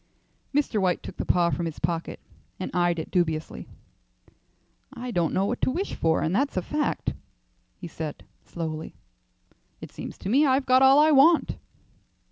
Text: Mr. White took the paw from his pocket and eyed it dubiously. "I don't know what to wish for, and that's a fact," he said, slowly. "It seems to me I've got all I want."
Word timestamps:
Mr. 0.51 0.81
White 0.81 1.03
took 1.03 1.17
the 1.17 1.27
paw 1.27 1.51
from 1.51 1.67
his 1.67 1.77
pocket 1.77 2.19
and 2.59 2.71
eyed 2.73 2.97
it 2.97 3.11
dubiously. 3.11 3.67
"I 4.91 5.11
don't 5.11 5.31
know 5.31 5.45
what 5.45 5.61
to 5.61 5.69
wish 5.69 5.93
for, 5.93 6.23
and 6.23 6.33
that's 6.35 6.57
a 6.57 6.63
fact," 6.63 7.13
he 7.77 7.87
said, 7.87 8.23
slowly. 8.43 8.95
"It 9.79 9.91
seems 9.91 10.17
to 10.17 10.29
me 10.29 10.43
I've 10.43 10.65
got 10.65 10.81
all 10.81 10.97
I 10.97 11.11
want." 11.11 11.57